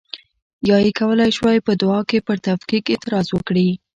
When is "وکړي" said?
3.31-3.67